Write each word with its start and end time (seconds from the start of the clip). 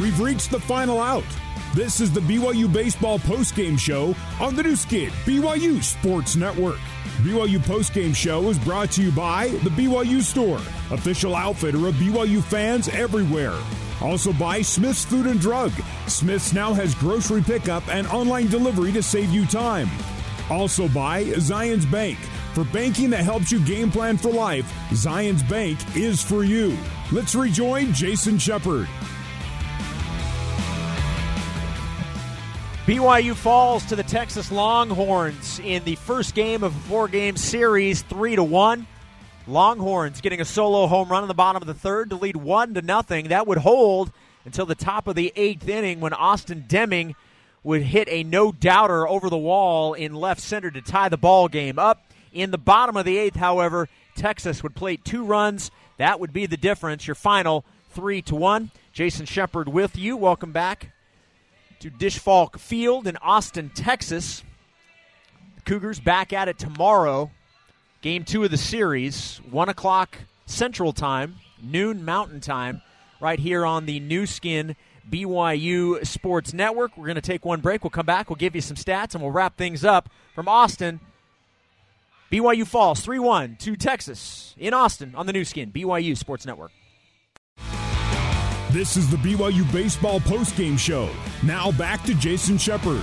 We've 0.00 0.20
reached 0.20 0.50
the 0.50 0.60
final 0.60 1.00
out. 1.00 1.24
This 1.74 2.00
is 2.00 2.12
the 2.12 2.20
BYU 2.20 2.70
Baseball 2.70 3.18
postgame 3.18 3.78
show 3.78 4.14
on 4.38 4.54
the 4.54 4.62
Nu 4.62 4.76
Skin 4.76 5.10
BYU 5.24 5.82
Sports 5.82 6.36
Network. 6.36 6.78
BYU 7.22 7.58
postgame 7.60 8.14
show 8.14 8.50
is 8.50 8.58
brought 8.58 8.90
to 8.92 9.02
you 9.02 9.10
by 9.10 9.48
the 9.48 9.70
BYU 9.70 10.20
Store, 10.20 10.60
official 10.90 11.34
outfitter 11.34 11.86
of 11.86 11.94
BYU 11.94 12.42
fans 12.42 12.88
everywhere. 12.88 13.58
Also 14.02 14.34
by 14.34 14.60
Smith's 14.60 15.02
Food 15.02 15.26
and 15.26 15.40
Drug. 15.40 15.72
Smith's 16.06 16.52
now 16.52 16.74
has 16.74 16.94
grocery 16.94 17.42
pickup 17.42 17.88
and 17.88 18.06
online 18.08 18.48
delivery 18.48 18.92
to 18.92 19.02
save 19.02 19.30
you 19.30 19.46
time. 19.46 19.88
Also 20.50 20.88
by 20.88 21.24
Zions 21.24 21.90
Bank. 21.90 22.18
For 22.52 22.64
banking 22.64 23.08
that 23.10 23.24
helps 23.24 23.50
you 23.50 23.60
game 23.60 23.90
plan 23.90 24.18
for 24.18 24.30
life, 24.30 24.70
Zions 24.90 25.46
Bank 25.48 25.78
is 25.96 26.22
for 26.22 26.44
you. 26.44 26.76
Let's 27.12 27.34
rejoin 27.34 27.94
Jason 27.94 28.38
Shepard. 28.38 28.88
BYU 32.86 33.34
falls 33.34 33.84
to 33.86 33.96
the 33.96 34.04
Texas 34.04 34.52
Longhorns 34.52 35.58
in 35.58 35.82
the 35.82 35.96
first 35.96 36.36
game 36.36 36.62
of 36.62 36.72
a 36.72 36.78
four-game 36.88 37.36
series, 37.36 38.02
three 38.02 38.36
to 38.36 38.44
one. 38.44 38.86
Longhorns 39.48 40.20
getting 40.20 40.40
a 40.40 40.44
solo 40.44 40.86
home 40.86 41.08
run 41.08 41.24
in 41.24 41.28
the 41.28 41.34
bottom 41.34 41.60
of 41.60 41.66
the 41.66 41.74
third 41.74 42.10
to 42.10 42.16
lead 42.16 42.36
one 42.36 42.74
to 42.74 42.82
nothing. 42.82 43.30
That 43.30 43.48
would 43.48 43.58
hold 43.58 44.12
until 44.44 44.66
the 44.66 44.76
top 44.76 45.08
of 45.08 45.16
the 45.16 45.32
eighth 45.34 45.68
inning 45.68 45.98
when 45.98 46.12
Austin 46.12 46.64
Deming 46.68 47.16
would 47.64 47.82
hit 47.82 48.06
a 48.08 48.22
no 48.22 48.52
doubter 48.52 49.08
over 49.08 49.28
the 49.28 49.36
wall 49.36 49.94
in 49.94 50.14
left 50.14 50.40
center 50.40 50.70
to 50.70 50.80
tie 50.80 51.08
the 51.08 51.16
ball 51.16 51.48
game 51.48 51.80
up. 51.80 52.12
In 52.32 52.52
the 52.52 52.56
bottom 52.56 52.96
of 52.96 53.04
the 53.04 53.18
eighth, 53.18 53.34
however, 53.34 53.88
Texas 54.14 54.62
would 54.62 54.76
plate 54.76 55.04
two 55.04 55.24
runs. 55.24 55.72
That 55.96 56.20
would 56.20 56.32
be 56.32 56.46
the 56.46 56.56
difference. 56.56 57.08
Your 57.08 57.16
final 57.16 57.64
three 57.90 58.22
to 58.22 58.36
one. 58.36 58.70
Jason 58.92 59.26
Shepard 59.26 59.68
with 59.68 59.96
you. 59.96 60.16
Welcome 60.16 60.52
back 60.52 60.92
to 61.80 61.90
Disch-Falk 61.90 62.58
Field 62.58 63.06
in 63.06 63.16
Austin, 63.18 63.70
Texas. 63.70 64.42
The 65.56 65.62
Cougars 65.62 66.00
back 66.00 66.32
at 66.32 66.48
it 66.48 66.58
tomorrow 66.58 67.30
Game 68.06 68.22
two 68.22 68.44
of 68.44 68.52
the 68.52 68.56
series, 68.56 69.38
1 69.50 69.68
o'clock 69.68 70.18
Central 70.44 70.92
Time, 70.92 71.38
noon 71.60 72.04
Mountain 72.04 72.38
Time, 72.38 72.80
right 73.20 73.40
here 73.40 73.66
on 73.66 73.86
the 73.86 73.98
Nu 73.98 74.26
Skin 74.26 74.76
BYU 75.10 76.06
Sports 76.06 76.52
Network. 76.52 76.96
We're 76.96 77.06
going 77.06 77.16
to 77.16 77.20
take 77.20 77.44
one 77.44 77.60
break. 77.60 77.82
We'll 77.82 77.90
come 77.90 78.06
back. 78.06 78.30
We'll 78.30 78.36
give 78.36 78.54
you 78.54 78.60
some 78.60 78.76
stats, 78.76 79.14
and 79.14 79.22
we'll 79.24 79.32
wrap 79.32 79.56
things 79.56 79.84
up 79.84 80.08
from 80.36 80.46
Austin. 80.46 81.00
BYU 82.30 82.64
falls 82.64 83.00
3 83.00 83.18
1 83.18 83.56
to 83.56 83.74
Texas 83.74 84.54
in 84.56 84.72
Austin 84.72 85.12
on 85.16 85.26
the 85.26 85.32
Nu 85.32 85.44
Skin 85.44 85.72
BYU 85.72 86.16
Sports 86.16 86.46
Network. 86.46 86.70
This 88.76 88.98
is 88.98 89.10
the 89.10 89.16
BYU 89.16 89.72
Baseball 89.72 90.20
postgame 90.20 90.78
show. 90.78 91.08
Now 91.42 91.72
back 91.72 92.02
to 92.02 92.14
Jason 92.14 92.58
Shepard. 92.58 93.00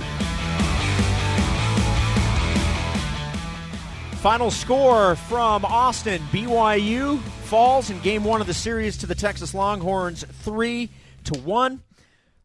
Final 4.20 4.52
score 4.52 5.16
from 5.16 5.64
Austin 5.64 6.22
BYU 6.30 7.18
falls 7.18 7.90
in 7.90 7.98
game 8.02 8.22
one 8.22 8.40
of 8.40 8.46
the 8.46 8.54
series 8.54 8.96
to 8.98 9.08
the 9.08 9.16
Texas 9.16 9.52
Longhorns, 9.52 10.22
three 10.42 10.90
to 11.24 11.40
one. 11.40 11.82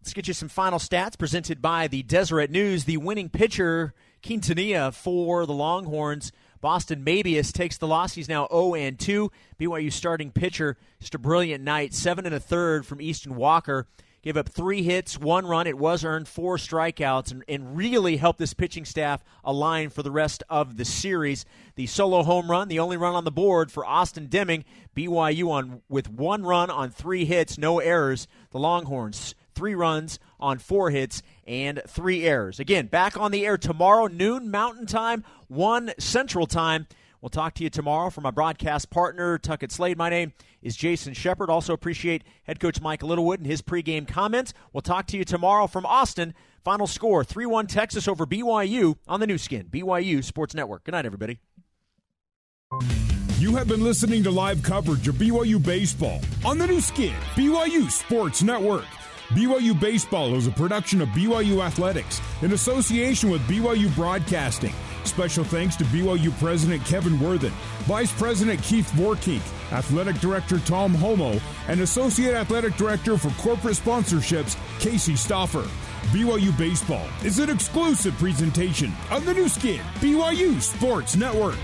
Let's 0.01 0.13
get 0.13 0.27
you 0.27 0.33
some 0.33 0.49
final 0.49 0.79
stats 0.79 1.15
presented 1.15 1.61
by 1.61 1.87
the 1.87 2.01
Deseret 2.01 2.49
News. 2.49 2.85
The 2.85 2.97
winning 2.97 3.29
pitcher, 3.29 3.93
Quintanilla, 4.23 4.91
for 4.91 5.45
the 5.45 5.53
Longhorns. 5.53 6.31
Boston 6.61 7.03
Mabius 7.03 7.51
takes 7.53 7.77
the 7.77 7.87
loss. 7.87 8.13
He's 8.13 8.29
now 8.29 8.47
0 8.51 8.75
and 8.75 8.99
2. 8.99 9.31
BYU 9.59 9.91
starting 9.91 10.31
pitcher, 10.31 10.77
just 10.99 11.15
a 11.15 11.19
brilliant 11.19 11.63
night. 11.63 11.93
Seven 11.93 12.25
and 12.25 12.35
a 12.35 12.39
third 12.39 12.85
from 12.85 13.01
Easton 13.01 13.35
Walker 13.35 13.87
gave 14.21 14.35
up 14.35 14.49
three 14.49 14.83
hits, 14.83 15.17
one 15.17 15.45
run. 15.45 15.67
It 15.67 15.77
was 15.77 16.03
earned 16.03 16.27
four 16.27 16.57
strikeouts, 16.57 17.31
and, 17.31 17.43
and 17.47 17.77
really 17.77 18.17
helped 18.17 18.39
this 18.39 18.53
pitching 18.53 18.85
staff 18.85 19.23
align 19.43 19.89
for 19.89 20.03
the 20.03 20.11
rest 20.11 20.43
of 20.49 20.77
the 20.77 20.85
series. 20.85 21.45
The 21.75 21.87
solo 21.87 22.23
home 22.23 22.51
run, 22.51 22.67
the 22.67 22.79
only 22.79 22.97
run 22.97 23.15
on 23.15 23.23
the 23.23 23.31
board 23.31 23.71
for 23.71 23.85
Austin 23.85 24.27
Deming. 24.27 24.65
BYU 24.95 25.49
on 25.49 25.81
with 25.87 26.09
one 26.09 26.43
run 26.43 26.69
on 26.69 26.89
three 26.89 27.25
hits, 27.25 27.57
no 27.57 27.79
errors. 27.79 28.27
The 28.51 28.59
Longhorns 28.59 29.35
three 29.59 29.75
runs 29.75 30.19
on 30.39 30.57
four 30.57 30.89
hits 30.89 31.21
and 31.45 31.81
three 31.85 32.23
errors. 32.23 32.61
Again, 32.61 32.87
back 32.87 33.17
on 33.17 33.31
the 33.31 33.45
air 33.45 33.57
tomorrow, 33.57 34.07
noon 34.07 34.49
Mountain 34.49 34.85
Time, 34.85 35.25
1 35.49 35.91
Central 35.99 36.47
Time. 36.47 36.87
We'll 37.19 37.27
talk 37.27 37.55
to 37.55 37.63
you 37.65 37.69
tomorrow 37.69 38.09
from 38.09 38.23
my 38.23 38.31
broadcast 38.31 38.89
partner, 38.89 39.37
Tuckett 39.37 39.73
Slade. 39.73 39.97
My 39.97 40.09
name 40.09 40.31
is 40.61 40.77
Jason 40.77 41.13
Shepard. 41.13 41.49
Also 41.49 41.73
appreciate 41.73 42.23
head 42.43 42.61
coach 42.61 42.79
Mike 42.79 43.03
Littlewood 43.03 43.41
and 43.41 43.47
his 43.47 43.61
pregame 43.61 44.07
comments. 44.07 44.53
We'll 44.71 44.79
talk 44.79 45.07
to 45.07 45.17
you 45.17 45.25
tomorrow 45.25 45.67
from 45.67 45.85
Austin. 45.85 46.33
Final 46.63 46.87
score 46.87 47.25
3 47.25 47.45
1 47.45 47.67
Texas 47.67 48.07
over 48.07 48.25
BYU 48.25 48.95
on 49.09 49.19
the 49.19 49.27
Nu 49.27 49.37
Skin, 49.37 49.67
BYU 49.69 50.23
Sports 50.23 50.55
Network. 50.55 50.85
Good 50.85 50.93
night, 50.93 51.05
everybody. 51.05 51.39
You 53.39 53.57
have 53.57 53.67
been 53.67 53.83
listening 53.83 54.23
to 54.23 54.31
live 54.31 54.63
coverage 54.63 55.05
of 55.09 55.15
BYU 55.15 55.61
Baseball 55.61 56.21
on 56.45 56.57
the 56.57 56.67
Nu 56.67 56.79
Skin, 56.79 57.15
BYU 57.35 57.91
Sports 57.91 58.41
Network. 58.41 58.85
BYU 59.29 59.79
Baseball 59.79 60.33
is 60.33 60.47
a 60.47 60.51
production 60.51 61.01
of 61.01 61.09
BYU 61.09 61.63
Athletics 61.63 62.19
in 62.41 62.53
association 62.53 63.29
with 63.29 63.41
BYU 63.41 63.93
Broadcasting. 63.95 64.73
Special 65.03 65.43
thanks 65.43 65.75
to 65.75 65.83
BYU 65.85 66.35
President 66.39 66.83
Kevin 66.85 67.19
Worthen, 67.19 67.51
Vice 67.81 68.11
President 68.11 68.59
Keith 68.63 68.91
Vorkink, 68.93 69.43
Athletic 69.71 70.15
Director 70.19 70.57
Tom 70.57 70.95
Holmoe, 70.95 71.39
and 71.67 71.79
Associate 71.81 72.33
Athletic 72.33 72.75
Director 72.75 73.19
for 73.19 73.29
Corporate 73.39 73.75
Sponsorships, 73.75 74.57
Casey 74.79 75.13
Stoffer. 75.13 75.69
BYU 76.11 76.57
Baseball 76.57 77.07
is 77.23 77.37
an 77.37 77.51
exclusive 77.51 78.15
presentation 78.15 78.91
of 79.11 79.25
the 79.25 79.33
Nu 79.35 79.47
Skin, 79.47 79.81
BYU 79.99 80.59
Sports 80.59 81.15
Network. 81.15 81.59